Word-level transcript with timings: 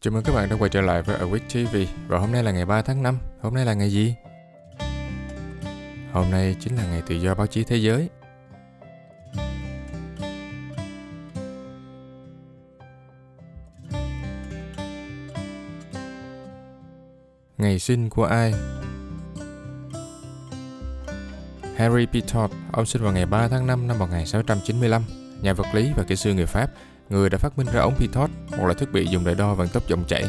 Chào 0.00 0.12
mừng 0.12 0.22
các 0.22 0.34
bạn 0.34 0.48
đã 0.48 0.56
quay 0.58 0.70
trở 0.70 0.80
lại 0.80 1.02
với 1.02 1.18
Awake 1.18 1.66
TV 1.66 1.76
Và 2.08 2.18
hôm 2.18 2.32
nay 2.32 2.42
là 2.42 2.50
ngày 2.50 2.66
3 2.66 2.82
tháng 2.82 3.02
5 3.02 3.18
Hôm 3.40 3.54
nay 3.54 3.64
là 3.64 3.74
ngày 3.74 3.90
gì? 3.90 4.14
Hôm 6.12 6.30
nay 6.30 6.56
chính 6.60 6.76
là 6.76 6.86
ngày 6.86 7.02
tự 7.06 7.14
do 7.14 7.34
báo 7.34 7.46
chí 7.46 7.64
thế 7.64 7.76
giới 7.76 8.08
Ngày 17.58 17.78
sinh 17.78 18.10
của 18.10 18.24
ai? 18.24 18.54
Harry 21.76 22.06
Pitot, 22.06 22.50
ông 22.72 22.86
sinh 22.86 23.02
vào 23.02 23.12
ngày 23.12 23.26
3 23.26 23.48
tháng 23.48 23.66
5 23.66 23.86
năm 23.86 23.98
1695, 23.98 25.02
nhà 25.42 25.52
vật 25.52 25.66
lý 25.72 25.90
và 25.96 26.04
kỹ 26.08 26.16
sư 26.16 26.34
người 26.34 26.46
Pháp, 26.46 26.70
người 27.10 27.30
đã 27.30 27.38
phát 27.38 27.58
minh 27.58 27.66
ra 27.72 27.80
ống 27.80 27.94
Pitot, 27.96 28.30
một 28.50 28.64
loại 28.64 28.74
thiết 28.78 28.92
bị 28.92 29.06
dùng 29.06 29.24
để 29.24 29.34
đo 29.34 29.54
vận 29.54 29.68
tốc 29.68 29.88
dòng 29.88 30.04
chảy. 30.08 30.24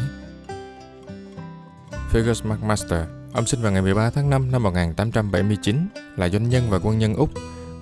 Fergus 2.12 2.50
McMaster, 2.50 3.00
ông 3.34 3.46
sinh 3.46 3.62
vào 3.62 3.72
ngày 3.72 3.82
13 3.82 4.10
tháng 4.10 4.30
5 4.30 4.52
năm 4.52 4.64
1879, 4.64 5.88
là 6.18 6.30
doanh 6.30 6.50
nhân 6.50 6.70
và 6.70 6.80
quân 6.84 6.98
nhân 6.98 7.16
Úc, 7.16 7.30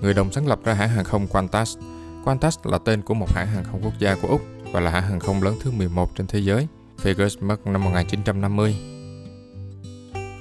người 0.01 0.13
đồng 0.13 0.31
sáng 0.31 0.47
lập 0.47 0.59
ra 0.63 0.73
hãng 0.73 0.89
hàng 0.89 1.05
không 1.05 1.27
Qantas. 1.27 1.77
Qantas 2.25 2.57
là 2.63 2.77
tên 2.77 3.01
của 3.01 3.13
một 3.13 3.29
hãng 3.29 3.47
hàng 3.47 3.63
không 3.63 3.81
quốc 3.83 3.93
gia 3.99 4.15
của 4.15 4.27
Úc 4.27 4.41
và 4.71 4.79
là 4.79 4.91
hãng 4.91 5.03
hàng 5.03 5.19
không 5.19 5.43
lớn 5.43 5.55
thứ 5.63 5.71
11 5.71 6.15
trên 6.15 6.27
thế 6.27 6.39
giới. 6.39 6.67
Fergus 7.03 7.47
mất 7.47 7.67
năm 7.67 7.83
1950. 7.83 8.75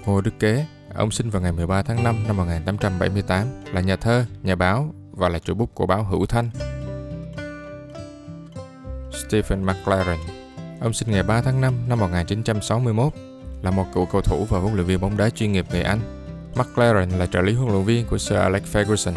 Hồ 0.05 0.21
Đức 0.21 0.39
Kế, 0.39 0.67
ông 0.95 1.11
sinh 1.11 1.31
vào 1.31 1.43
ngày 1.43 1.53
13 1.53 1.83
tháng 1.83 2.05
5 2.05 2.17
năm 2.27 2.37
1878, 2.37 3.47
là 3.73 3.81
nhà 3.81 3.97
thơ, 3.97 4.25
nhà 4.43 4.55
báo 4.55 4.95
và 5.13 5.29
là 5.29 5.39
chủ 5.39 5.55
bút 5.55 5.75
của 5.75 5.87
báo 5.87 6.05
Hữu 6.05 6.27
Thanh. 6.27 6.51
Stephen 9.29 9.67
McLaren, 9.67 10.19
ông 10.81 10.93
sinh 10.93 11.11
ngày 11.11 11.23
3 11.23 11.41
tháng 11.43 11.61
5 11.61 11.75
năm 11.89 11.99
1961, 11.99 13.13
là 13.63 13.71
một 13.71 13.85
cựu 13.95 14.07
cầu 14.13 14.21
thủ 14.21 14.47
và 14.51 14.59
huấn 14.59 14.75
luyện 14.75 14.87
viên 14.87 15.01
bóng 15.01 15.17
đá 15.17 15.31
chuyên 15.31 15.53
nghiệp 15.53 15.67
người 15.71 15.83
Anh. 15.83 16.01
McLaren 16.55 17.11
là 17.11 17.27
trợ 17.27 17.43
lý 17.43 17.53
huấn 17.53 17.73
luyện 17.73 17.85
viên 17.85 18.07
của 18.07 18.19
Sir 18.19 18.39
Alex 18.39 18.63
Ferguson 18.77 19.13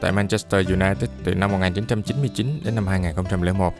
tại 0.00 0.12
Manchester 0.12 0.66
United 0.68 1.10
từ 1.24 1.34
năm 1.34 1.52
1999 1.52 2.60
đến 2.64 2.74
năm 2.74 2.86
2001. 2.86 3.74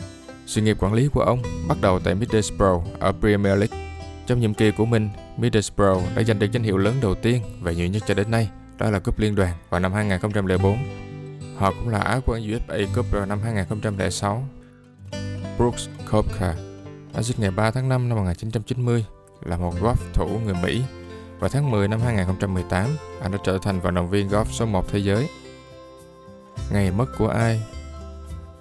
Sự 0.46 0.62
nghiệp 0.62 0.76
quản 0.80 0.94
lý 0.94 1.08
của 1.08 1.20
ông 1.20 1.42
bắt 1.68 1.78
đầu 1.80 2.00
tại 2.00 2.14
Middlesbrough 2.14 2.84
ở 3.00 3.12
Premier 3.20 3.58
League. 3.58 3.78
Trong 4.26 4.40
nhiệm 4.40 4.54
kỳ 4.54 4.70
của 4.70 4.84
mình, 4.84 5.10
Middlesbrough 5.36 6.02
đã 6.16 6.22
giành 6.22 6.38
được 6.38 6.52
danh 6.52 6.62
hiệu 6.62 6.76
lớn 6.76 6.94
đầu 7.02 7.14
tiên 7.14 7.42
và 7.60 7.72
nhiều 7.72 7.86
nhất 7.86 8.02
cho 8.06 8.14
đến 8.14 8.30
nay, 8.30 8.50
đó 8.78 8.90
là 8.90 8.98
cúp 8.98 9.18
liên 9.18 9.34
đoàn 9.34 9.54
vào 9.70 9.80
năm 9.80 9.92
2004. 9.92 10.78
Họ 11.56 11.70
cũng 11.70 11.88
là 11.88 11.98
Á 11.98 12.20
quân 12.26 12.42
UEFA 12.42 12.86
Cup 12.94 13.10
vào 13.10 13.26
năm 13.26 13.40
2006. 13.44 14.48
Brooks 15.58 15.88
Koepka 16.10 16.54
Anh 17.14 17.24
sinh 17.24 17.36
ngày 17.40 17.50
3 17.50 17.70
tháng 17.70 17.88
5 17.88 18.08
năm 18.08 18.18
1990 18.18 19.04
là 19.44 19.56
một 19.56 19.74
golf 19.80 19.94
thủ 20.12 20.26
người 20.44 20.54
Mỹ. 20.62 20.82
Vào 21.38 21.50
tháng 21.50 21.70
10 21.70 21.88
năm 21.88 22.00
2018, 22.00 22.96
anh 23.22 23.32
đã 23.32 23.38
trở 23.44 23.58
thành 23.62 23.80
vận 23.80 23.94
động 23.94 24.10
viên 24.10 24.28
golf 24.28 24.44
số 24.44 24.66
1 24.66 24.88
thế 24.88 24.98
giới. 24.98 25.28
Ngày 26.70 26.90
mất 26.90 27.06
của 27.18 27.28
ai? 27.28 27.62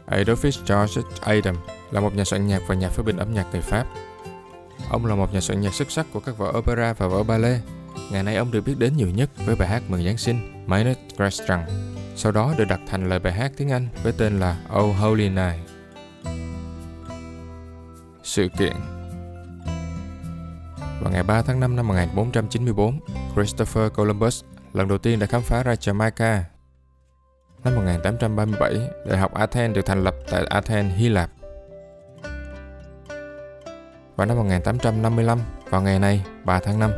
Adolphus 0.06 0.60
George 0.68 1.02
Adam 1.22 1.56
là 1.92 2.02
một 2.02 2.16
nhà 2.16 2.24
soạn 2.24 2.48
nhạc 2.48 2.62
và 2.68 2.76
nhà 2.76 2.90
phê 2.90 3.04
bình 3.04 3.18
âm 3.18 3.34
nhạc 3.34 3.46
người 3.52 3.62
Pháp. 3.62 3.86
Ông 4.90 5.06
là 5.06 5.16
một 5.16 5.34
nhà 5.34 5.42
soạn 5.42 5.62
nhạc 5.62 5.74
xuất 5.74 5.92
sắc 5.92 6.06
của 6.14 6.20
các 6.20 6.38
vở 6.38 6.54
opera 6.58 6.94
và 6.94 7.08
vở 7.08 7.24
ballet. 7.24 7.62
Ngày 8.12 8.24
nay 8.24 8.36
ông 8.36 8.52
được 8.52 8.62
biết 8.62 8.76
đến 8.78 8.98
nhiều 8.98 9.10
nhất 9.10 9.30
với 9.46 9.56
bài 9.56 9.68
hát 9.68 9.84
Mừng 9.88 10.06
Giáng 10.06 10.18
sinh, 10.18 10.66
Minute 10.68 11.02
Restaurant. 11.20 11.70
Sau 12.16 12.32
đó 12.32 12.54
được 12.58 12.66
đặt 12.70 12.80
thành 12.88 13.10
lời 13.10 13.20
bài 13.20 13.34
hát 13.34 13.52
tiếng 13.58 13.72
Anh 13.72 13.88
với 14.04 14.14
tên 14.18 14.40
là 14.40 14.58
Oh 14.80 14.96
Holy 15.00 15.30
Night. 15.30 15.73
Sự 18.24 18.48
kiện 18.58 18.74
vào 21.02 21.12
ngày 21.12 21.24
3 21.24 21.42
tháng 21.42 21.60
5 21.60 21.76
năm 21.76 21.88
1494, 21.88 23.00
Christopher 23.36 23.92
Columbus 23.94 24.44
lần 24.74 24.88
đầu 24.88 24.98
tiên 24.98 25.20
đã 25.20 25.26
khám 25.26 25.42
phá 25.42 25.64
ra 25.64 25.74
Jamaica. 25.74 26.42
Năm 27.64 27.76
1837, 27.76 28.90
Đại 29.06 29.18
học 29.18 29.34
Athens 29.34 29.76
được 29.76 29.86
thành 29.86 30.04
lập 30.04 30.16
tại 30.32 30.46
Athens, 30.46 30.96
Hy 30.96 31.10
Lạp. 31.10 31.30
Vào 34.16 34.28
năm 34.28 34.38
1855, 34.38 35.40
vào 35.70 35.82
ngày 35.82 36.00
này, 36.00 36.26
3 36.44 36.60
tháng 36.60 36.80
5, 36.80 36.92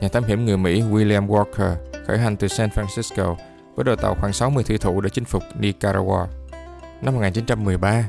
nhà 0.00 0.08
thám 0.08 0.24
hiểm 0.24 0.44
người 0.44 0.56
Mỹ 0.56 0.82
William 0.82 1.26
Walker 1.26 1.74
khởi 2.06 2.18
hành 2.18 2.36
từ 2.36 2.48
San 2.48 2.68
Francisco 2.68 3.36
với 3.74 3.84
đội 3.84 3.96
tàu 3.96 4.14
khoảng 4.20 4.32
60 4.32 4.64
thủy 4.64 4.78
thủ 4.78 5.00
để 5.00 5.10
chinh 5.10 5.24
phục 5.24 5.42
Nicaragua. 5.58 6.26
Năm 7.02 7.14
1913, 7.14 8.04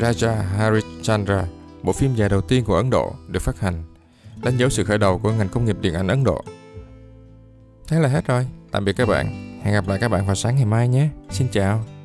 Raja 0.00 0.34
Harishchandra, 0.42 1.44
bộ 1.82 1.92
phim 1.92 2.14
dài 2.14 2.28
đầu 2.28 2.40
tiên 2.40 2.64
của 2.64 2.76
Ấn 2.76 2.90
Độ, 2.90 3.14
được 3.28 3.42
phát 3.42 3.60
hành, 3.60 3.84
đánh 4.42 4.56
dấu 4.56 4.68
sự 4.68 4.84
khởi 4.84 4.98
đầu 4.98 5.18
của 5.18 5.32
ngành 5.32 5.48
công 5.48 5.64
nghiệp 5.64 5.76
điện 5.80 5.94
ảnh 5.94 6.08
Ấn 6.08 6.24
Độ. 6.24 6.44
Thế 7.88 8.00
là 8.00 8.08
hết 8.08 8.26
rồi. 8.26 8.46
Tạm 8.70 8.84
biệt 8.84 8.92
các 8.92 9.08
bạn. 9.08 9.26
Hẹn 9.62 9.74
gặp 9.74 9.88
lại 9.88 9.98
các 10.00 10.08
bạn 10.08 10.26
vào 10.26 10.34
sáng 10.34 10.56
ngày 10.56 10.64
mai 10.64 10.88
nhé. 10.88 11.08
Xin 11.30 11.48
chào. 11.52 11.95